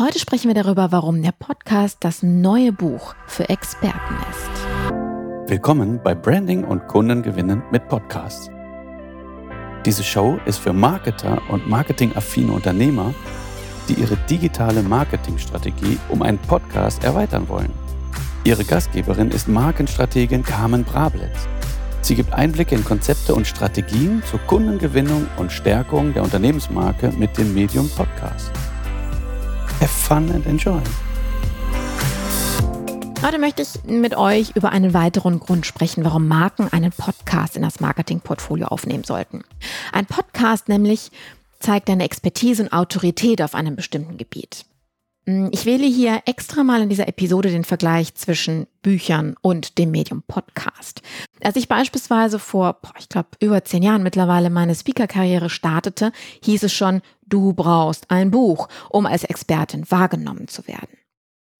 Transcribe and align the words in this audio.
Heute 0.00 0.18
sprechen 0.18 0.48
wir 0.48 0.54
darüber, 0.54 0.92
warum 0.92 1.20
der 1.20 1.32
Podcast 1.32 1.98
das 2.00 2.22
neue 2.22 2.72
Buch 2.72 3.14
für 3.26 3.50
Experten 3.50 4.14
ist. 4.30 5.50
Willkommen 5.50 6.00
bei 6.02 6.14
Branding 6.14 6.64
und 6.64 6.88
Kundengewinnen 6.88 7.62
mit 7.70 7.86
Podcasts. 7.86 8.48
Diese 9.84 10.02
Show 10.02 10.40
ist 10.46 10.56
für 10.56 10.72
Marketer 10.72 11.42
und 11.50 11.68
marketingaffine 11.68 12.50
Unternehmer, 12.50 13.12
die 13.90 13.92
ihre 13.92 14.16
digitale 14.30 14.82
Marketingstrategie 14.82 15.98
um 16.08 16.22
einen 16.22 16.38
Podcast 16.38 17.04
erweitern 17.04 17.46
wollen. 17.50 17.72
Ihre 18.44 18.64
Gastgeberin 18.64 19.30
ist 19.30 19.48
Markenstrategin 19.48 20.42
Carmen 20.42 20.82
Brablitz. 20.82 21.46
Sie 22.00 22.14
gibt 22.14 22.32
Einblicke 22.32 22.74
in 22.74 22.86
Konzepte 22.86 23.34
und 23.34 23.46
Strategien 23.46 24.22
zur 24.30 24.40
Kundengewinnung 24.46 25.26
und 25.36 25.52
Stärkung 25.52 26.14
der 26.14 26.22
Unternehmensmarke 26.22 27.12
mit 27.18 27.36
dem 27.36 27.52
Medium 27.52 27.90
Podcast. 27.90 28.50
Have 29.80 29.88
fun 29.88 30.30
and 30.30 30.46
enjoy. 30.46 30.80
Heute 33.22 33.38
möchte 33.38 33.62
ich 33.62 33.82
mit 33.84 34.14
euch 34.14 34.54
über 34.54 34.72
einen 34.72 34.92
weiteren 34.92 35.40
Grund 35.40 35.64
sprechen, 35.64 36.04
warum 36.04 36.28
Marken 36.28 36.68
einen 36.70 36.92
Podcast 36.92 37.56
in 37.56 37.62
das 37.62 37.80
Marketingportfolio 37.80 38.66
aufnehmen 38.66 39.04
sollten. 39.04 39.42
Ein 39.92 40.06
Podcast 40.06 40.68
nämlich 40.68 41.10
zeigt 41.60 41.88
deine 41.88 42.04
Expertise 42.04 42.62
und 42.62 42.72
Autorität 42.72 43.42
auf 43.42 43.54
einem 43.54 43.76
bestimmten 43.76 44.16
Gebiet. 44.16 44.64
Hm, 45.26 45.50
ich 45.52 45.66
wähle 45.66 45.86
hier 45.86 46.22
extra 46.26 46.64
mal 46.64 46.82
in 46.82 46.88
dieser 46.88 47.08
Episode 47.08 47.50
den 47.50 47.64
Vergleich 47.64 48.14
zwischen 48.14 48.66
Büchern 48.82 49.34
und 49.42 49.78
dem 49.78 49.90
Medium 49.90 50.22
Podcast. 50.26 51.02
Als 51.42 51.56
ich 51.56 51.68
beispielsweise 51.68 52.38
vor, 52.38 52.78
boah, 52.80 52.94
ich 52.98 53.08
glaube, 53.08 53.28
über 53.40 53.64
zehn 53.64 53.82
Jahren 53.82 54.02
mittlerweile 54.02 54.50
meine 54.50 54.74
Speaker-Karriere 54.74 55.50
startete, 55.50 56.12
hieß 56.42 56.62
es 56.64 56.72
schon, 56.72 57.02
du 57.26 57.52
brauchst 57.52 58.10
ein 58.10 58.30
Buch, 58.30 58.68
um 58.88 59.06
als 59.06 59.24
Expertin 59.24 59.90
wahrgenommen 59.90 60.48
zu 60.48 60.66
werden. 60.66 60.88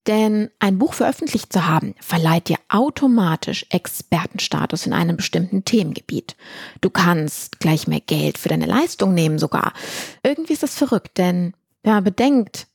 Denn 0.07 0.51
ein 0.59 0.79
Buch 0.79 0.95
veröffentlicht 0.95 1.53
zu 1.53 1.67
haben, 1.67 1.95
verleiht 2.01 2.49
dir 2.49 2.57
automatisch 2.71 3.67
Expertenstatus 3.69 4.87
in 4.87 4.95
einem 4.95 5.19
bestimmten 5.19 5.65
Themengebiet. 5.65 6.37
Du 6.81 6.89
kannst 6.89 7.61
gleich 7.61 7.87
mehr 7.87 8.01
Geld 8.01 8.39
für 8.39 8.49
deine 8.49 8.65
Leistung 8.65 9.13
nehmen 9.13 9.39
sogar. 9.39 9.75
Irgendwie 10.23 10.55
ist 10.55 10.63
das 10.63 10.75
verrückt, 10.75 11.19
denn 11.19 11.53
wenn 11.83 11.93
man 11.93 12.05
bedenkt, 12.05 12.67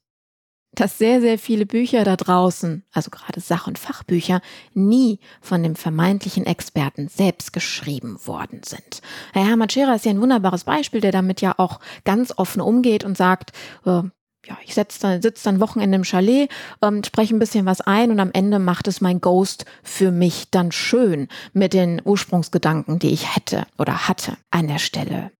dass 0.79 0.97
sehr, 0.97 1.21
sehr 1.21 1.37
viele 1.37 1.65
Bücher 1.65 2.03
da 2.03 2.15
draußen, 2.15 2.83
also 2.91 3.09
gerade 3.09 3.39
Sach- 3.39 3.67
und 3.67 3.79
Fachbücher, 3.79 4.41
nie 4.73 5.19
von 5.41 5.63
dem 5.63 5.75
vermeintlichen 5.75 6.45
Experten 6.45 7.07
selbst 7.07 7.53
geschrieben 7.53 8.17
worden 8.25 8.61
sind. 8.63 9.01
Herr 9.33 9.45
Hermann 9.45 9.69
Scherer 9.69 9.95
ist 9.95 10.05
ja 10.05 10.11
ein 10.11 10.21
wunderbares 10.21 10.63
Beispiel, 10.63 11.01
der 11.01 11.11
damit 11.11 11.41
ja 11.41 11.55
auch 11.57 11.79
ganz 12.03 12.33
offen 12.37 12.61
umgeht 12.61 13.03
und 13.03 13.17
sagt, 13.17 13.51
äh, 13.85 14.01
ja, 14.47 14.57
ich 14.63 14.75
sitze 14.75 14.99
dann, 15.01 15.21
sitz 15.21 15.43
dann 15.43 15.59
Wochenende 15.59 15.95
im 15.95 16.03
Chalet, 16.03 16.49
ähm, 16.81 17.03
spreche 17.03 17.35
ein 17.35 17.39
bisschen 17.39 17.65
was 17.65 17.81
ein 17.81 18.11
und 18.11 18.19
am 18.19 18.31
Ende 18.31 18.59
macht 18.59 18.87
es 18.87 19.01
mein 19.01 19.21
Ghost 19.21 19.65
für 19.83 20.11
mich 20.11 20.49
dann 20.51 20.71
schön 20.71 21.27
mit 21.53 21.73
den 21.73 22.01
Ursprungsgedanken, 22.03 22.99
die 22.99 23.09
ich 23.09 23.35
hätte 23.35 23.65
oder 23.77 24.07
hatte 24.07 24.37
an 24.51 24.67
der 24.67 24.79
Stelle. 24.79 25.31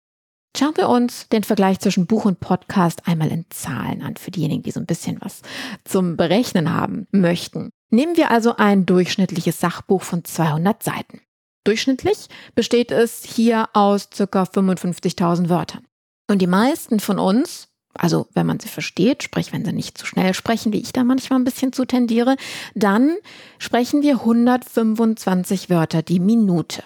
Schauen 0.58 0.76
wir 0.78 0.88
uns 0.88 1.28
den 1.28 1.44
Vergleich 1.44 1.80
zwischen 1.80 2.06
Buch 2.06 2.24
und 2.24 2.40
Podcast 2.40 3.06
einmal 3.06 3.30
in 3.30 3.44
Zahlen 3.50 4.00
an, 4.00 4.16
für 4.16 4.30
diejenigen, 4.30 4.62
die 4.62 4.70
so 4.70 4.80
ein 4.80 4.86
bisschen 4.86 5.18
was 5.20 5.42
zum 5.84 6.16
Berechnen 6.16 6.72
haben 6.72 7.06
möchten. 7.10 7.68
Nehmen 7.90 8.16
wir 8.16 8.30
also 8.30 8.56
ein 8.56 8.86
durchschnittliches 8.86 9.60
Sachbuch 9.60 10.02
von 10.02 10.24
200 10.24 10.82
Seiten. 10.82 11.20
Durchschnittlich 11.64 12.28
besteht 12.54 12.90
es 12.90 13.22
hier 13.22 13.68
aus 13.74 14.08
ca. 14.08 14.44
55.000 14.44 15.50
Wörtern. 15.50 15.84
Und 16.26 16.40
die 16.40 16.46
meisten 16.46 17.00
von 17.00 17.18
uns, 17.18 17.68
also 17.92 18.26
wenn 18.32 18.46
man 18.46 18.58
sie 18.58 18.68
versteht, 18.68 19.24
sprich 19.24 19.52
wenn 19.52 19.64
sie 19.64 19.74
nicht 19.74 19.98
zu 19.98 20.06
schnell 20.06 20.32
sprechen, 20.32 20.72
wie 20.72 20.80
ich 20.80 20.92
da 20.92 21.04
manchmal 21.04 21.38
ein 21.38 21.44
bisschen 21.44 21.74
zu 21.74 21.84
tendiere, 21.84 22.36
dann 22.74 23.14
sprechen 23.58 24.00
wir 24.00 24.20
125 24.20 25.68
Wörter 25.68 26.00
die 26.00 26.20
Minute. 26.20 26.82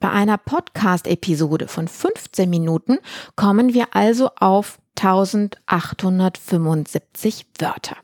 Bei 0.00 0.10
einer 0.10 0.38
Podcast-Episode 0.38 1.68
von 1.68 1.86
15 1.86 2.48
Minuten 2.48 2.96
kommen 3.36 3.74
wir 3.74 3.94
also 3.94 4.30
auf 4.36 4.78
1875 4.98 7.46
Wörter. 7.58 7.98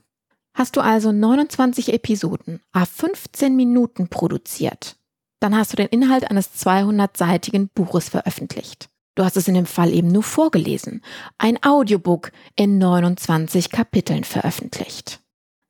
Hast 0.53 0.77
du 0.77 0.83
also 0.83 1.11
29 1.11 1.95
Episoden 1.95 2.61
a 2.73 2.85
15 2.85 3.57
Minuten 3.57 4.09
produziert, 4.09 4.99
dann 5.41 5.57
hast 5.57 5.73
du 5.73 5.77
den 5.77 5.89
Inhalt 5.89 6.31
eines 6.31 6.55
200-seitigen 6.55 7.71
Buches 7.75 8.11
veröffentlicht. 8.11 8.91
Du 9.15 9.25
hast 9.25 9.39
es 9.39 9.49
in 9.49 9.55
dem 9.55 9.65
Fall 9.65 9.91
eben 9.91 10.09
nur 10.09 10.23
vorgelesen, 10.23 11.01
ein 11.39 11.63
Audiobook 11.63 12.31
in 12.57 12.77
29 12.77 13.71
Kapiteln 13.71 14.25
veröffentlicht. 14.25 15.23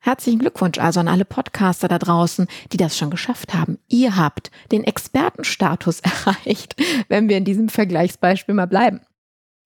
Herzlichen 0.06 0.38
Glückwunsch 0.38 0.78
also 0.78 1.00
an 1.00 1.08
alle 1.08 1.24
Podcaster 1.24 1.88
da 1.88 1.98
draußen, 1.98 2.46
die 2.70 2.76
das 2.76 2.96
schon 2.96 3.10
geschafft 3.10 3.54
haben. 3.54 3.80
Ihr 3.88 4.14
habt 4.14 4.52
den 4.70 4.84
Expertenstatus 4.84 5.98
erreicht, 6.00 6.76
wenn 7.08 7.28
wir 7.28 7.36
in 7.36 7.44
diesem 7.44 7.68
Vergleichsbeispiel 7.68 8.54
mal 8.54 8.68
bleiben. 8.68 9.00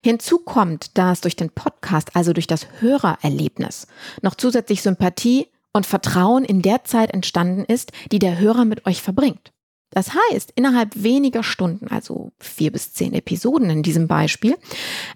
Hinzu 0.03 0.39
kommt, 0.39 0.97
dass 0.97 1.21
durch 1.21 1.37
den 1.37 1.51
Podcast, 1.51 2.17
also 2.17 2.33
durch 2.33 2.47
das 2.47 2.69
Hörererlebnis, 2.81 3.87
noch 4.23 4.35
zusätzlich 4.35 4.81
Sympathie 4.81 5.49
und 5.75 5.85
Vertrauen 5.85 6.47
in 6.47 6.63
der 6.63 6.85
Zeit 6.85 7.11
entstanden 7.11 7.67
ist, 7.67 7.93
die 8.11 8.19
der 8.19 8.39
Hörer 8.39 8.65
mit 8.65 8.87
euch 8.87 9.03
verbringt. 9.03 9.53
Das 9.91 10.13
heißt, 10.15 10.53
innerhalb 10.55 11.03
weniger 11.03 11.43
Stunden, 11.43 11.89
also 11.89 12.33
vier 12.39 12.73
bis 12.73 12.95
zehn 12.95 13.13
Episoden 13.13 13.69
in 13.69 13.83
diesem 13.83 14.09
Beispiel, 14.09 14.57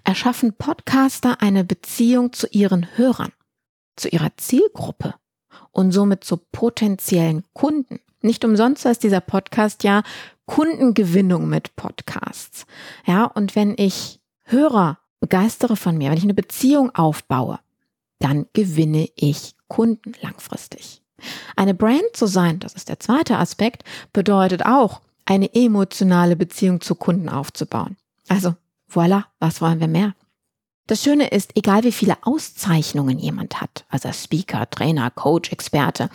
erschaffen 0.03 0.53
Podcaster 0.53 1.41
eine 1.41 1.63
Beziehung 1.63 2.31
zu 2.31 2.45
ihren 2.51 2.95
Hörern 2.95 3.31
zu 3.95 4.09
ihrer 4.09 4.35
Zielgruppe 4.37 5.15
und 5.71 5.91
somit 5.91 6.23
zu 6.23 6.37
potenziellen 6.37 7.43
Kunden. 7.53 7.99
Nicht 8.21 8.43
umsonst 8.43 8.85
heißt 8.85 9.03
dieser 9.03 9.21
Podcast 9.21 9.83
ja 9.83 10.03
Kundengewinnung 10.45 11.47
mit 11.49 11.75
Podcasts. 11.75 12.65
Ja, 13.05 13.25
und 13.25 13.55
wenn 13.55 13.75
ich 13.77 14.19
Hörer 14.43 14.99
begeistere 15.19 15.75
von 15.75 15.97
mir, 15.97 16.09
wenn 16.09 16.17
ich 16.17 16.23
eine 16.23 16.33
Beziehung 16.33 16.93
aufbaue, 16.93 17.59
dann 18.19 18.45
gewinne 18.53 19.09
ich 19.15 19.55
Kunden 19.67 20.13
langfristig. 20.21 21.01
Eine 21.55 21.73
Brand 21.73 22.03
zu 22.13 22.27
sein, 22.27 22.59
das 22.59 22.73
ist 22.73 22.89
der 22.89 22.99
zweite 22.99 23.37
Aspekt, 23.37 23.83
bedeutet 24.13 24.65
auch, 24.65 25.01
eine 25.25 25.53
emotionale 25.55 26.35
Beziehung 26.35 26.81
zu 26.81 26.93
Kunden 26.95 27.29
aufzubauen. 27.29 27.97
Also, 28.27 28.55
voilà, 28.91 29.25
was 29.39 29.59
wollen 29.61 29.79
wir 29.79 29.87
mehr? 29.87 30.13
Das 30.87 31.01
Schöne 31.03 31.29
ist, 31.29 31.57
egal 31.57 31.83
wie 31.83 31.91
viele 31.91 32.15
Auszeichnungen 32.21 33.17
jemand 33.17 33.59
hat, 33.59 33.85
also 33.89 34.11
Speaker, 34.11 34.69
Trainer, 34.69 35.09
Coach, 35.09 35.51
Experte 35.51 36.11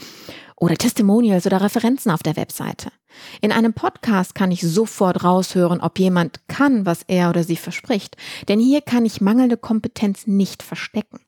oder 0.55 0.77
Testimonials 0.77 1.45
oder 1.45 1.61
Referenzen 1.61 2.13
auf 2.13 2.23
der 2.23 2.37
Webseite. 2.37 2.93
In 3.41 3.51
einem 3.51 3.73
Podcast 3.73 4.37
kann 4.37 4.53
ich 4.53 4.61
sofort 4.61 5.25
raushören, 5.25 5.81
ob 5.81 5.99
jemand 5.99 6.47
kann, 6.47 6.87
was 6.87 7.03
er 7.09 7.31
oder 7.31 7.43
sie 7.43 7.57
verspricht. 7.57 8.17
Denn 8.49 8.61
hier 8.61 8.81
kann 8.81 9.05
ich 9.05 9.21
mangelnde 9.21 9.57
Kompetenz 9.57 10.29
nicht 10.29 10.63
verstecken. 10.63 11.19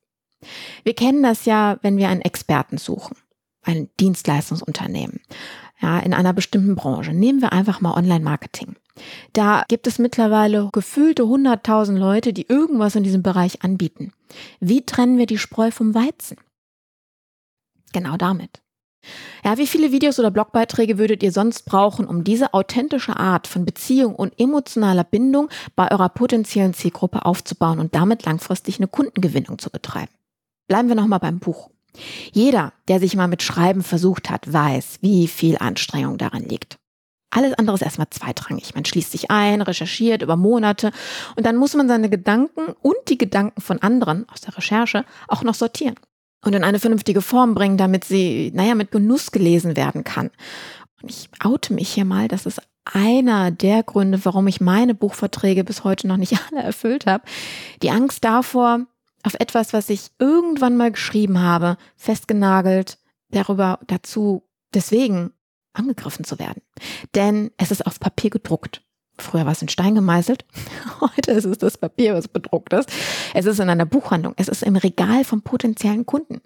Wir 0.85 0.95
kennen 0.95 1.25
das 1.25 1.45
ja, 1.45 1.79
wenn 1.83 1.97
wir 1.97 2.11
einen 2.11 2.21
Experten 2.21 2.79
suchen, 2.79 3.17
ein 3.63 3.91
Dienstleistungsunternehmen, 3.99 5.21
ja, 5.82 5.98
in 5.98 6.15
einer 6.15 6.32
bestimmten 6.32 6.76
Branche. 6.76 7.12
Nehmen 7.12 7.43
wir 7.43 7.53
einfach 7.53 7.81
mal 7.81 7.94
Online-Marketing. 7.94 8.76
Da 9.32 9.65
gibt 9.69 9.87
es 9.87 9.98
mittlerweile 9.98 10.70
gefühlte 10.72 11.25
100.000 11.25 11.97
Leute, 11.98 12.32
die 12.32 12.47
irgendwas 12.48 12.94
in 12.94 13.03
diesem 13.03 13.22
Bereich 13.22 13.62
anbieten. 13.62 14.12
Wie 14.60 14.87
trennen 14.87 15.19
wir 15.19 15.26
die 15.26 15.38
Spreu 15.38 15.70
vom 15.70 15.94
Weizen? 15.94 16.37
Genau 17.93 18.16
damit. 18.16 18.62
Ja, 19.44 19.59
wie 19.59 19.66
viele 19.66 19.91
Videos 19.91 20.20
oder 20.20 20.31
Blogbeiträge 20.31 20.97
würdet 20.97 21.25
ihr 21.25 21.32
sonst 21.32 21.62
brauchen, 21.65 22.06
um 22.06 22.22
diese 22.22 22.54
authentische 22.54 23.16
Art 23.16 23.49
von 23.49 23.64
Beziehung 23.64 24.14
und 24.14 24.38
emotionaler 24.38 25.03
Bindung 25.03 25.49
bei 25.75 25.91
eurer 25.91 26.09
potenziellen 26.09 26.75
Zielgruppe 26.75 27.25
aufzubauen 27.25 27.81
und 27.81 27.97
damit 27.97 28.25
langfristig 28.25 28.78
eine 28.78 28.87
Kundengewinnung 28.87 29.59
zu 29.59 29.70
betreiben? 29.70 30.12
Bleiben 30.69 30.88
wir 30.88 30.94
nochmal 30.94 31.19
beim 31.19 31.41
Buch. 31.41 31.70
Jeder, 32.33 32.73
der 32.89 33.00
sich 33.00 33.17
mal 33.17 33.29
mit 33.29 33.43
Schreiben 33.43 33.83
versucht 33.83 34.31
hat, 34.31 34.50
weiß, 34.50 34.99
wie 35.00 35.29
viel 35.29 35.59
Anstrengung 35.59 36.19
daran 36.19 36.43
liegt. 36.43 36.79
Alles 37.31 37.55
andere 37.55 37.77
ist 37.77 37.83
erstmal 37.83 38.11
zweitrangig. 38.11 38.75
Man 38.75 38.85
schließt 38.85 39.11
sich 39.11 39.31
ein, 39.31 39.62
recherchiert 39.62 40.23
über 40.23 40.37
Monate 40.37 40.93
und 41.37 41.47
dann 41.47 41.56
muss 41.56 41.75
man 41.75 41.89
seine 41.89 42.11
Gedanken 42.11 42.75
und 42.83 42.97
die 43.09 43.17
Gedanken 43.17 43.61
von 43.61 43.81
anderen 43.81 44.29
aus 44.29 44.43
der 44.43 44.56
Recherche 44.56 45.05
auch 45.29 45.43
noch 45.43 45.55
sortieren 45.55 45.97
und 46.44 46.55
in 46.55 46.65
eine 46.65 46.79
vernünftige 46.79 47.23
Form 47.23 47.55
bringen, 47.55 47.79
damit 47.79 48.05
sie, 48.05 48.53
naja, 48.55 48.75
mit 48.75 48.91
Genuss 48.91 49.31
gelesen 49.31 49.77
werden 49.77 50.05
kann. 50.05 50.31
Und 51.00 51.11
ich 51.11 51.31
oute 51.43 51.73
mich 51.73 51.93
hier 51.93 52.05
mal, 52.05 52.29
das 52.29 52.47
ist 52.47 52.61
einer 52.85 53.50
der 53.50 53.83
Gründe, 53.83 54.25
warum 54.25 54.47
ich 54.47 54.61
meine 54.61 54.95
Buchverträge 54.95 55.65
bis 55.65 55.85
heute 55.85 56.09
noch 56.09 56.17
nicht 56.17 56.38
alle 56.50 56.62
erfüllt 56.62 57.06
habe. 57.06 57.25
Die 57.83 57.91
Angst 57.91 58.25
davor, 58.25 58.87
auf 59.23 59.35
etwas, 59.35 59.73
was 59.73 59.89
ich 59.89 60.11
irgendwann 60.19 60.77
mal 60.77 60.91
geschrieben 60.91 61.41
habe, 61.41 61.77
festgenagelt, 61.97 62.99
darüber 63.31 63.79
dazu 63.87 64.43
deswegen 64.75 65.33
angegriffen 65.73 66.25
zu 66.25 66.39
werden. 66.39 66.63
Denn 67.15 67.51
es 67.57 67.71
ist 67.71 67.87
auf 67.87 68.01
Papier 68.01 68.31
gedruckt. 68.31 68.83
Früher 69.19 69.45
war 69.45 69.53
es 69.53 69.63
in 69.63 69.69
Stein 69.69 69.95
gemeißelt. 69.95 70.45
Heute 71.01 71.33
ist 71.33 71.45
es 71.45 71.59
das 71.59 71.79
Papier, 71.79 72.15
was 72.15 72.29
bedruckt 72.29 72.73
ist. 72.73 72.91
Es 73.35 73.47
ist 73.47 73.61
in 73.61 73.69
einer 73.69 73.87
Buchhandlung. 73.87 74.35
Es 74.37 74.49
ist 74.49 74.63
im 74.63 74.77
Regal 74.77 75.25
von 75.25 75.43
potenziellen 75.43 76.07
Kunden. 76.07 76.41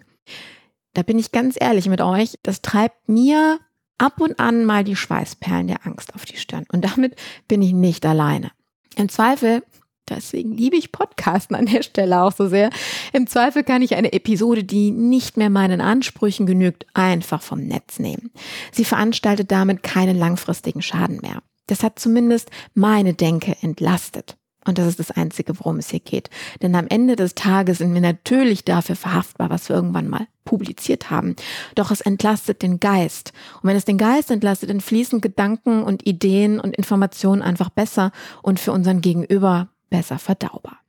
Da 0.93 1.03
bin 1.03 1.19
ich 1.19 1.31
ganz 1.31 1.57
ehrlich 1.59 1.87
mit 1.87 2.01
euch, 2.01 2.39
das 2.43 2.61
treibt 2.61 3.07
mir 3.07 3.59
ab 3.97 4.19
und 4.19 4.39
an 4.39 4.65
mal 4.65 4.83
die 4.83 4.95
Schweißperlen 4.95 5.67
der 5.67 5.85
Angst 5.85 6.13
auf 6.15 6.25
die 6.25 6.37
Stirn. 6.37 6.65
Und 6.71 6.83
damit 6.83 7.15
bin 7.47 7.61
ich 7.61 7.73
nicht 7.73 8.05
alleine. 8.05 8.51
Im 8.95 9.09
Zweifel 9.09 9.63
Deswegen 10.09 10.53
liebe 10.53 10.75
ich 10.75 10.91
Podcasten 10.91 11.55
an 11.55 11.65
der 11.65 11.83
Stelle 11.83 12.21
auch 12.21 12.31
so 12.31 12.47
sehr. 12.47 12.69
Im 13.13 13.27
Zweifel 13.27 13.63
kann 13.63 13.81
ich 13.81 13.95
eine 13.95 14.13
Episode, 14.13 14.63
die 14.63 14.91
nicht 14.91 15.37
mehr 15.37 15.49
meinen 15.49 15.81
Ansprüchen 15.81 16.45
genügt, 16.45 16.85
einfach 16.93 17.41
vom 17.41 17.61
Netz 17.61 17.99
nehmen. 17.99 18.31
Sie 18.71 18.85
veranstaltet 18.85 19.51
damit 19.51 19.83
keinen 19.83 20.17
langfristigen 20.17 20.81
Schaden 20.81 21.19
mehr. 21.21 21.41
Das 21.67 21.83
hat 21.83 21.99
zumindest 21.99 22.49
meine 22.73 23.13
Denke 23.13 23.57
entlastet. 23.61 24.37
Und 24.67 24.77
das 24.77 24.87
ist 24.87 24.99
das 24.99 25.11
Einzige, 25.11 25.57
worum 25.59 25.77
es 25.77 25.89
hier 25.89 26.01
geht. 26.01 26.29
Denn 26.61 26.75
am 26.75 26.87
Ende 26.89 27.15
des 27.15 27.35
Tages 27.35 27.77
sind 27.77 27.93
wir 27.93 28.01
natürlich 28.01 28.65
dafür 28.65 28.97
verhaftbar, 28.97 29.49
was 29.49 29.69
wir 29.69 29.75
irgendwann 29.75 30.09
mal 30.09 30.27
publiziert 30.43 31.09
haben. 31.09 31.35
Doch 31.75 31.89
es 31.89 32.01
entlastet 32.01 32.61
den 32.61 32.79
Geist. 32.79 33.31
Und 33.61 33.69
wenn 33.69 33.77
es 33.77 33.85
den 33.85 33.97
Geist 33.97 34.29
entlastet, 34.29 34.69
dann 34.69 34.81
fließen 34.81 35.21
Gedanken 35.21 35.83
und 35.83 36.05
Ideen 36.05 36.59
und 36.59 36.75
Informationen 36.75 37.41
einfach 37.41 37.69
besser 37.69 38.11
und 38.43 38.59
für 38.59 38.73
unseren 38.73 38.99
Gegenüber 38.99 39.69
besser 39.89 40.19
verdaubar. 40.19 40.79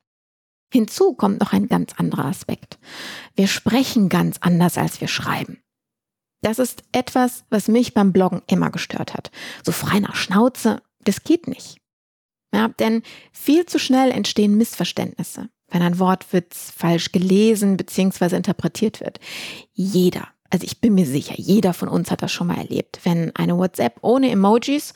Hinzu 0.73 1.15
kommt 1.15 1.41
noch 1.41 1.53
ein 1.53 1.69
ganz 1.69 1.93
anderer 1.97 2.27
Aspekt. 2.27 2.79
Wir 3.35 3.49
sprechen 3.49 4.09
ganz 4.09 4.39
anders, 4.41 4.77
als 4.77 5.01
wir 5.01 5.09
schreiben. 5.09 5.63
Das 6.43 6.59
ist 6.59 6.85
etwas, 6.93 7.45
was 7.51 7.69
mich 7.69 7.95
beim 7.95 8.13
Bloggen 8.13 8.43
immer 8.47 8.71
gestört 8.71 9.15
hat. 9.15 9.31
So 9.65 9.73
frei 9.73 9.99
nach 9.99 10.15
Schnauze, 10.15 10.83
das 11.01 11.25
geht 11.25 11.49
nicht. 11.49 11.79
Ja, 12.53 12.69
denn 12.69 13.03
viel 13.33 13.67
zu 13.67 13.79
schnell 13.79 14.11
entstehen 14.11 14.57
Missverständnisse, 14.57 15.49
wenn 15.69 15.83
ein 15.83 15.99
Wortwitz 15.99 16.71
falsch 16.71 17.13
gelesen 17.13 17.77
bzw. 17.77 18.37
interpretiert 18.37 19.01
wird. 19.01 19.21
Jeder, 19.73 20.29
also 20.51 20.65
ich 20.65 20.81
bin 20.81 20.95
mir 20.95 21.07
sicher, 21.07 21.35
jeder 21.37 21.75
von 21.75 21.89
uns 21.89 22.11
hat 22.11 22.23
das 22.23 22.33
schon 22.33 22.47
mal 22.47 22.59
erlebt, 22.59 23.01
wenn 23.05 23.35
eine 23.37 23.59
WhatsApp 23.59 23.99
ohne 24.03 24.31
Emojis 24.31 24.95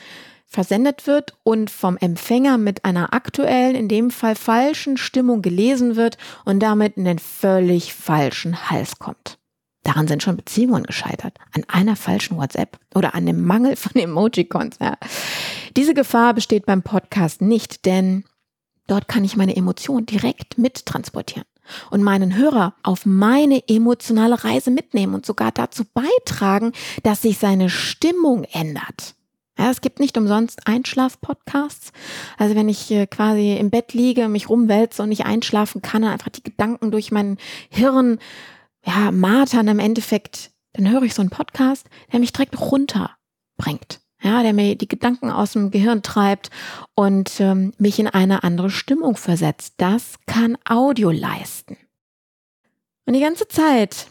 versendet 0.53 1.07
wird 1.07 1.35
und 1.43 1.71
vom 1.71 1.97
Empfänger 1.97 2.59
mit 2.59 2.85
einer 2.85 3.15
aktuellen, 3.15 3.75
in 3.75 3.89
dem 3.89 4.11
Fall 4.11 4.37
falschen 4.37 4.99
Stimmung 4.99 5.41
gelesen 5.41 5.97
wird 5.97 6.19
und 6.45 6.61
damit 6.61 6.97
in 6.97 7.05
den 7.05 7.19
völlig 7.19 7.95
falschen 7.95 8.71
Hals 8.71 8.99
kommt. 8.99 9.39
Daran 9.83 10.07
sind 10.07 10.23
schon 10.23 10.37
Beziehungen 10.37 10.85
gescheitert. 10.85 11.39
An 11.53 11.65
einer 11.69 11.97
falschen 11.97 12.37
WhatsApp 12.37 12.79
oder 12.95 13.15
an 13.15 13.27
dem 13.27 13.45
Mangel 13.45 13.77
von 13.77 14.01
Emojicons. 14.01 14.77
Ja. 14.81 14.97
Diese 15.77 15.95
Gefahr 15.95 16.35
besteht 16.35 16.67
beim 16.67 16.83
Podcast 16.83 17.41
nicht, 17.41 17.87
denn 17.87 18.25
dort 18.87 19.09
kann 19.09 19.25
ich 19.25 19.37
meine 19.37 19.57
Emotionen 19.57 20.07
direkt 20.07 20.59
mittransportieren 20.59 21.47
und 21.91 22.03
meinen 22.03 22.37
Hörer 22.37 22.75
auf 22.83 23.07
meine 23.07 23.67
emotionale 23.69 24.45
Reise 24.45 24.71
mitnehmen 24.71 25.15
und 25.15 25.25
sogar 25.25 25.51
dazu 25.51 25.85
beitragen, 25.95 26.73
dass 27.03 27.23
sich 27.23 27.39
seine 27.39 27.71
Stimmung 27.71 28.45
ändert. 28.45 29.15
Ja, 29.59 29.71
es 29.71 29.83
gibt 29.83 30.01
nicht 30.01 30.17
umsonst 30.17 30.67
Einschlaf-Podcasts. 30.67 31.93
Also 32.39 32.55
wenn 32.55 32.69
ich 32.69 32.91
äh, 32.91 33.07
quasi 33.07 33.55
im 33.55 33.71
Bett 33.71 33.93
liege, 33.93 34.29
mich 34.29 34.49
rumwälze 34.49 35.03
und 35.03 35.11
nicht 35.11 35.27
einschlafen 35.27 35.83
kann 35.83 36.05
und 36.05 36.11
einfach 36.11 36.31
die 36.31 36.43
Gedanken 36.43 36.91
durch 36.91 37.13
mein 37.13 37.37
Hirn, 37.69 38.19
ja, 38.85 39.11
martern 39.11 39.69
im 39.69 39.79
Endeffekt, 39.79 40.51
dann 40.73 40.91
höre 40.91 41.03
ich 41.03 41.15
so 41.15 41.23
einen 41.23 41.31
Podcast, 41.31 41.87
der 42.13 42.21
mich 42.21 42.33
direkt 42.33 42.59
runterbringt. 42.59 44.01
Ja, 44.23 44.43
der 44.43 44.53
mir 44.53 44.77
die 44.77 44.89
Gedanken 44.89 45.31
aus 45.31 45.53
dem 45.53 45.73
Gehirn 45.73 46.03
treibt 46.03 46.51
und 46.95 47.41
ähm, 47.41 47.73
mich 47.79 47.99
in 47.99 48.07
eine 48.07 48.45
andere 48.45 48.71
Stimmung 48.71 49.17
versetzt. 49.17 49.75
Das 49.79 50.15
kann 50.27 50.57
Audio 50.65 51.11
leisten. 51.11 51.77
Und 53.05 53.15
die 53.15 53.21
ganze 53.21 53.49
Zeit 53.49 54.07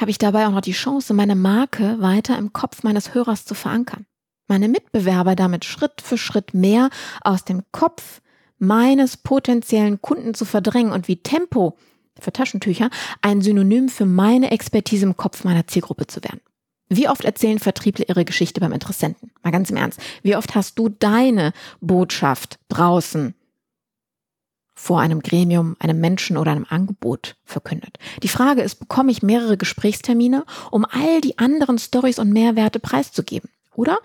habe 0.00 0.10
ich 0.10 0.18
dabei 0.18 0.46
auch 0.46 0.52
noch 0.52 0.60
die 0.60 0.72
Chance, 0.72 1.14
meine 1.14 1.36
Marke 1.36 2.00
weiter 2.00 2.38
im 2.38 2.52
Kopf 2.52 2.82
meines 2.82 3.14
Hörers 3.14 3.44
zu 3.44 3.54
verankern. 3.54 4.06
Meine 4.48 4.68
Mitbewerber 4.68 5.34
damit 5.34 5.64
Schritt 5.64 6.00
für 6.00 6.18
Schritt 6.18 6.54
mehr 6.54 6.90
aus 7.22 7.44
dem 7.44 7.62
Kopf 7.72 8.20
meines 8.58 9.16
potenziellen 9.16 10.00
Kunden 10.00 10.34
zu 10.34 10.44
verdrängen 10.44 10.92
und 10.92 11.08
wie 11.08 11.22
Tempo 11.22 11.76
für 12.18 12.32
Taschentücher 12.32 12.90
ein 13.22 13.42
Synonym 13.42 13.88
für 13.88 14.06
meine 14.06 14.50
Expertise 14.50 15.04
im 15.04 15.16
Kopf 15.16 15.44
meiner 15.44 15.66
Zielgruppe 15.66 16.06
zu 16.06 16.22
werden. 16.24 16.40
Wie 16.88 17.08
oft 17.08 17.24
erzählen 17.24 17.58
Vertriebler 17.58 18.08
ihre 18.08 18.24
Geschichte 18.24 18.60
beim 18.60 18.72
Interessenten? 18.72 19.32
Mal 19.42 19.50
ganz 19.50 19.70
im 19.70 19.76
Ernst. 19.76 20.00
Wie 20.22 20.36
oft 20.36 20.54
hast 20.54 20.78
du 20.78 20.88
deine 20.88 21.52
Botschaft 21.80 22.58
draußen 22.68 23.34
vor 24.78 25.00
einem 25.00 25.20
Gremium, 25.20 25.74
einem 25.80 25.98
Menschen 25.98 26.36
oder 26.36 26.52
einem 26.52 26.66
Angebot 26.68 27.36
verkündet. 27.44 27.98
Die 28.22 28.28
Frage 28.28 28.60
ist, 28.60 28.76
bekomme 28.76 29.10
ich 29.10 29.22
mehrere 29.22 29.56
Gesprächstermine, 29.56 30.44
um 30.70 30.84
all 30.84 31.22
die 31.22 31.38
anderen 31.38 31.78
Stories 31.78 32.18
und 32.18 32.30
Mehrwerte 32.30 32.78
preiszugeben? 32.78 33.50
Oder 33.74 33.98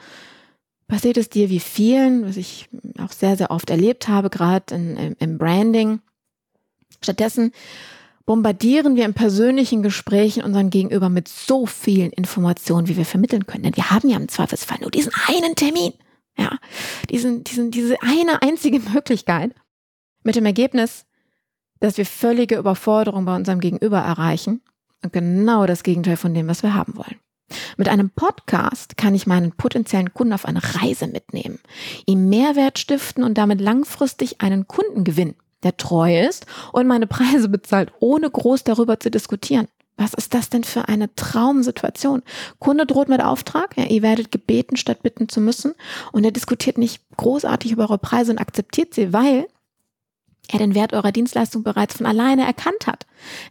passiert 0.88 1.18
es 1.18 1.30
dir 1.30 1.50
wie 1.50 1.60
vielen, 1.60 2.26
was 2.26 2.38
ich 2.38 2.70
auch 3.00 3.12
sehr, 3.12 3.36
sehr 3.36 3.52
oft 3.52 3.70
erlebt 3.70 4.08
habe, 4.08 4.30
gerade 4.30 4.74
im 5.20 5.38
Branding? 5.38 6.00
Stattdessen 7.04 7.52
bombardieren 8.26 8.96
wir 8.96 9.04
im 9.04 9.14
persönlichen 9.14 9.84
Gespräch 9.84 10.42
unseren 10.42 10.70
Gegenüber 10.70 11.10
mit 11.10 11.28
so 11.28 11.66
vielen 11.66 12.12
Informationen, 12.12 12.88
wie 12.88 12.96
wir 12.96 13.06
vermitteln 13.06 13.46
können. 13.46 13.64
Denn 13.64 13.76
wir 13.76 13.92
haben 13.92 14.08
ja 14.08 14.16
im 14.16 14.30
Zweifelsfall 14.30 14.78
nur 14.80 14.92
diesen 14.92 15.12
einen 15.28 15.56
Termin. 15.56 15.94
Ja, 16.38 16.58
diesen, 17.10 17.44
diesen, 17.44 17.72
diese 17.72 18.02
eine 18.02 18.42
einzige 18.42 18.80
Möglichkeit. 18.94 19.54
Mit 20.24 20.36
dem 20.36 20.46
Ergebnis, 20.46 21.06
dass 21.80 21.98
wir 21.98 22.06
völlige 22.06 22.58
Überforderung 22.58 23.26
bei 23.26 23.36
unserem 23.36 23.60
Gegenüber 23.60 24.00
erreichen 24.00 24.62
und 25.04 25.14
genau 25.14 25.66
das 25.66 25.84
Gegenteil 25.84 26.18
von 26.18 26.34
dem, 26.34 26.48
was 26.48 26.62
wir 26.62 26.76
haben 26.76 26.96
wollen. 26.96 27.20
Mit 27.76 27.90
einem 27.90 28.12
Podcast 28.12 28.98
kann 28.98 29.16
ich 29.16 29.28
meinen 29.28 29.52
potenziellen 29.52 30.14
Kunden 30.14 30.34
auf 30.34 30.46
eine 30.46 30.62
Reise 30.64 31.08
mitnehmen, 31.08 31.60
ihm 32.06 32.30
Mehrwert 32.30 32.80
stiften 32.80 33.24
und 33.24 33.38
damit 33.38 33.60
langfristig 33.60 34.42
einen 34.42 34.68
Kunden 34.68 35.04
gewinnen, 35.04 35.36
der 35.64 35.76
treu 35.76 36.22
ist 36.22 36.46
und 36.72 36.88
meine 36.88 37.08
Preise 37.08 37.50
bezahlt, 37.50 37.92
ohne 38.00 38.30
groß 38.30 38.64
darüber 38.64 39.00
zu 39.00 39.12
diskutieren. 39.12 39.68
Was 39.98 40.14
ist 40.14 40.34
das 40.34 40.50
denn 40.50 40.64
für 40.64 40.88
eine 40.88 41.14
Traumsituation? 41.16 42.24
Kunde 42.60 42.86
droht 42.86 43.10
mit 43.10 43.22
Auftrag, 43.22 43.78
ja, 43.78 43.86
ihr 43.86 44.02
werdet 44.02 44.32
gebeten, 44.32 44.78
statt 44.78 45.04
bitten 45.04 45.30
zu 45.30 45.42
müssen, 45.42 45.74
und 46.12 46.24
er 46.24 46.32
diskutiert 46.32 46.78
nicht 46.78 47.04
großartig 47.18 47.72
über 47.72 47.84
eure 47.84 47.98
Preise 47.98 48.32
und 48.32 48.40
akzeptiert 48.40 48.94
sie, 48.94 49.14
weil 49.14 49.48
er 50.54 50.60
den 50.60 50.76
Wert 50.76 50.94
eurer 50.94 51.12
Dienstleistung 51.12 51.64
bereits 51.64 51.98
von 51.98 52.06
alleine 52.06 52.46
erkannt 52.46 52.88
hat. 52.88 53.06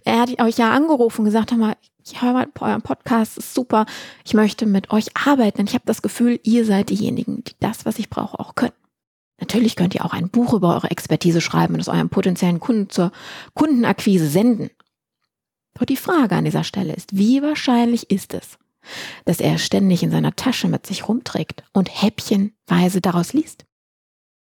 Er 0.05 0.21
hat 0.21 0.41
euch 0.41 0.59
ja 0.59 0.71
angerufen 0.73 1.21
und 1.21 1.27
gesagt, 1.27 1.51
hör 1.51 1.59
mal, 1.59 1.77
ich 2.05 2.23
höre 2.23 2.33
mal 2.33 2.49
euren 2.61 2.83
Podcast, 2.83 3.39
ist 3.39 3.55
super. 3.55 3.87
Ich 4.25 4.35
möchte 4.35 4.67
mit 4.67 4.91
euch 4.91 5.09
arbeiten, 5.15 5.59
denn 5.59 5.67
ich 5.67 5.75
habe 5.75 5.85
das 5.87 6.03
Gefühl, 6.03 6.41
ihr 6.43 6.65
seid 6.65 6.91
diejenigen, 6.91 7.45
die 7.45 7.55
das, 7.61 7.87
was 7.87 7.99
ich 7.99 8.11
brauche, 8.11 8.39
auch 8.39 8.55
können. 8.55 8.73
Natürlich 9.39 9.75
könnt 9.77 9.95
ihr 9.95 10.05
auch 10.05 10.13
ein 10.13 10.29
Buch 10.29 10.53
über 10.53 10.75
eure 10.75 10.91
Expertise 10.91 11.41
schreiben 11.41 11.75
und 11.75 11.81
es 11.81 11.89
eurem 11.89 12.11
potenziellen 12.11 12.61
Kunden 12.61 12.91
zur 12.91 13.11
Kundenakquise 13.55 14.29
senden. 14.29 14.71
Doch 15.75 15.87
die 15.87 15.97
Frage 15.97 16.37
an 16.37 16.45
dieser 16.45 16.65
Stelle 16.65 16.95
ist, 16.95 17.17
wie 17.17 17.43
wahrscheinlich 17.43 18.11
ist 18.11 18.35
es, 18.35 18.59
dass 19.25 19.41
er 19.41 19.59
ständig 19.59 20.03
in 20.03 20.11
seiner 20.11 20.37
Tasche 20.37 20.69
mit 20.69 20.87
sich 20.87 21.09
rumträgt 21.09 21.65
und 21.73 22.03
häppchenweise 22.03 23.01
daraus 23.01 23.33
liest? 23.33 23.65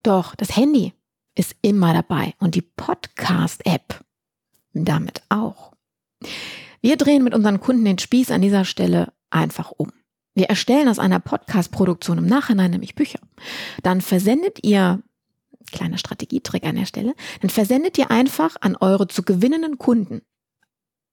Doch 0.03 0.35
das 0.35 0.57
Handy 0.57 0.93
ist 1.41 1.57
immer 1.63 1.95
dabei 1.95 2.35
und 2.39 2.55
die 2.55 2.61
Podcast-App 2.61 4.05
damit 4.75 5.23
auch. 5.31 5.73
Wir 6.83 6.99
drehen 6.99 7.25
mit 7.25 7.35
unseren 7.35 7.61
Kunden 7.61 7.87
den 7.87 7.99
Spieß 7.99 8.31
an 8.31 8.43
dieser 8.43 8.67
Stelle 8.67 9.15
einfach 9.31 9.71
um. 9.71 9.91
Wir 10.35 10.51
erstellen 10.51 10.87
aus 10.87 10.99
einer 10.99 11.19
Podcast-Produktion 11.19 12.19
im 12.19 12.27
Nachhinein 12.27 12.71
nämlich 12.71 12.95
Bücher. 12.95 13.21
Dann 13.83 14.03
versendet 14.03 14.59
ihr, 14.67 15.03
kleiner 15.73 15.97
Strategietrick 15.97 16.65
an 16.65 16.77
der 16.77 16.85
Stelle, 16.85 17.15
dann 17.41 17.49
versendet 17.49 17.97
ihr 17.97 18.11
einfach 18.11 18.57
an 18.61 18.77
eure 18.77 19.09
zu 19.09 19.23
gewinnenden 19.23 19.79
Kunden 19.79 20.21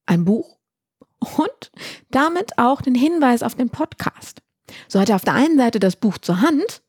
ein 0.08 0.26
Buch 0.26 0.58
und 1.20 1.72
damit 2.12 2.58
auch 2.58 2.82
den 2.82 2.96
Hinweis 2.96 3.44
auf 3.44 3.56
den 3.56 3.70
Podcast. 3.70 4.42
So 4.90 5.00
hat 5.00 5.08
er 5.08 5.16
auf 5.16 5.24
der 5.24 5.36
einen 5.36 5.58
Seite 5.58 5.80
das 5.80 5.96
Buch 5.96 6.18
zur 6.18 6.42
Hand 6.42 6.82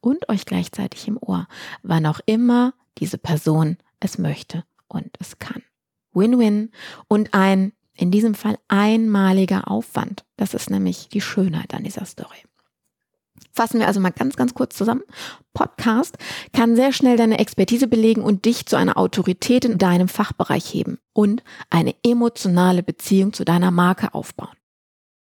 und 0.00 0.28
euch 0.28 0.44
gleichzeitig 0.44 1.06
im 1.06 1.18
Ohr, 1.20 1.46
wann 1.84 2.06
auch 2.06 2.18
immer 2.26 2.74
diese 2.98 3.18
Person 3.18 3.76
es 4.00 4.18
möchte 4.18 4.64
und 4.88 5.08
es 5.18 5.38
kann. 5.38 5.62
Win-win 6.12 6.70
und 7.08 7.34
ein, 7.34 7.72
in 7.94 8.10
diesem 8.10 8.34
Fall 8.34 8.58
einmaliger 8.68 9.70
Aufwand. 9.70 10.24
Das 10.36 10.54
ist 10.54 10.70
nämlich 10.70 11.08
die 11.08 11.20
Schönheit 11.20 11.74
an 11.74 11.84
dieser 11.84 12.06
Story. 12.06 12.38
Fassen 13.52 13.80
wir 13.80 13.86
also 13.86 14.00
mal 14.00 14.10
ganz, 14.10 14.36
ganz 14.36 14.54
kurz 14.54 14.76
zusammen. 14.76 15.02
Podcast 15.52 16.16
kann 16.52 16.76
sehr 16.76 16.92
schnell 16.92 17.16
deine 17.16 17.38
Expertise 17.38 17.88
belegen 17.88 18.22
und 18.22 18.44
dich 18.44 18.66
zu 18.66 18.76
einer 18.76 18.96
Autorität 18.96 19.64
in 19.64 19.78
deinem 19.78 20.08
Fachbereich 20.08 20.72
heben 20.72 20.98
und 21.12 21.42
eine 21.68 21.94
emotionale 22.04 22.82
Beziehung 22.82 23.32
zu 23.32 23.44
deiner 23.44 23.70
Marke 23.70 24.14
aufbauen. 24.14 24.56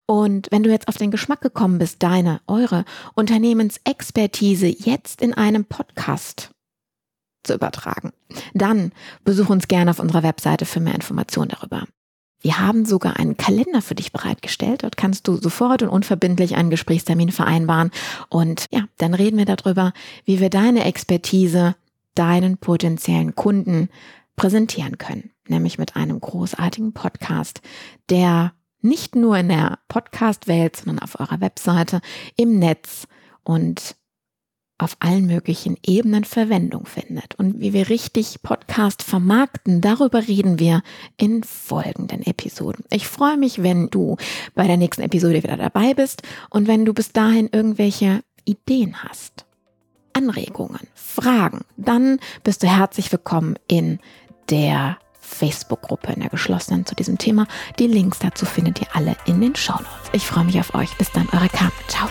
Und 0.07 0.49
wenn 0.51 0.63
du 0.63 0.69
jetzt 0.69 0.87
auf 0.87 0.97
den 0.97 1.11
Geschmack 1.11 1.41
gekommen 1.41 1.79
bist, 1.79 2.03
deine, 2.03 2.41
eure 2.47 2.85
Unternehmensexpertise 3.15 4.67
jetzt 4.67 5.21
in 5.21 5.33
einem 5.33 5.65
Podcast 5.65 6.51
zu 7.45 7.53
übertragen, 7.53 8.11
dann 8.53 8.91
besuch 9.23 9.49
uns 9.49 9.67
gerne 9.67 9.91
auf 9.91 9.99
unserer 9.99 10.23
Webseite 10.23 10.65
für 10.65 10.79
mehr 10.79 10.95
Informationen 10.95 11.49
darüber. 11.49 11.83
Wir 12.41 12.59
haben 12.59 12.85
sogar 12.85 13.17
einen 13.17 13.37
Kalender 13.37 13.81
für 13.81 13.95
dich 13.95 14.11
bereitgestellt. 14.11 14.83
Dort 14.83 14.97
kannst 14.97 15.27
du 15.27 15.37
sofort 15.37 15.81
und 15.81 15.89
unverbindlich 15.89 16.55
einen 16.55 16.69
Gesprächstermin 16.69 17.31
vereinbaren. 17.31 17.89
Und 18.29 18.67
ja, 18.69 18.81
dann 18.97 19.15
reden 19.15 19.37
wir 19.39 19.45
darüber, 19.45 19.93
wie 20.25 20.39
wir 20.39 20.51
deine 20.51 20.83
Expertise 20.83 21.75
deinen 22.13 22.57
potenziellen 22.57 23.33
Kunden 23.33 23.89
präsentieren 24.35 24.99
können. 24.99 25.31
Nämlich 25.47 25.77
mit 25.79 25.95
einem 25.95 26.19
großartigen 26.19 26.93
Podcast, 26.93 27.61
der 28.11 28.53
nicht 28.81 29.15
nur 29.15 29.37
in 29.37 29.49
der 29.49 29.79
Podcast-Welt, 29.87 30.75
sondern 30.75 30.99
auf 30.99 31.19
eurer 31.19 31.41
Webseite, 31.41 32.01
im 32.37 32.59
Netz 32.59 33.07
und 33.43 33.95
auf 34.77 34.97
allen 34.99 35.25
möglichen 35.25 35.77
Ebenen 35.85 36.25
Verwendung 36.25 36.85
findet. 36.85 37.35
Und 37.35 37.59
wie 37.59 37.73
wir 37.73 37.89
richtig 37.89 38.41
Podcast 38.43 39.03
vermarkten, 39.03 39.79
darüber 39.81 40.27
reden 40.27 40.59
wir 40.59 40.81
in 41.17 41.43
folgenden 41.43 42.25
Episoden. 42.25 42.83
Ich 42.91 43.07
freue 43.07 43.37
mich, 43.37 43.63
wenn 43.63 43.89
du 43.89 44.17
bei 44.53 44.67
der 44.67 44.77
nächsten 44.77 45.01
Episode 45.01 45.43
wieder 45.43 45.57
dabei 45.57 45.93
bist 45.93 46.23
und 46.49 46.67
wenn 46.67 46.83
du 46.83 46.93
bis 46.93 47.13
dahin 47.13 47.49
irgendwelche 47.51 48.21
Ideen 48.43 49.01
hast, 49.03 49.45
Anregungen, 50.13 50.87
Fragen, 50.93 51.61
dann 51.77 52.19
bist 52.43 52.63
du 52.63 52.67
herzlich 52.67 53.11
willkommen 53.11 53.55
in 53.67 53.99
der 54.49 54.97
Facebook-Gruppe 55.19 56.13
in 56.13 56.21
der 56.21 56.29
geschlossenen 56.29 56.85
zu 56.85 56.95
diesem 56.95 57.17
Thema. 57.17 57.47
Die 57.79 57.87
Links 57.87 58.19
dazu 58.19 58.45
findet 58.45 58.79
ihr 58.81 58.87
alle 58.93 59.15
in 59.25 59.41
den 59.41 59.55
Show 59.55 59.73
Notes. 59.73 60.09
Ich 60.13 60.25
freue 60.25 60.45
mich 60.45 60.59
auf 60.59 60.75
euch. 60.75 60.95
Bis 60.97 61.11
dann, 61.11 61.27
eure 61.33 61.49
Carmen. 61.49 61.73
Ciao. 61.87 62.07